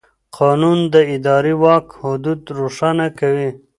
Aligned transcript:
قانون 0.37 0.79
د 0.93 0.95
اداري 1.15 1.53
واک 1.63 1.85
حدود 2.01 2.41
روښانه 2.59 3.07
کوي. 3.19 3.49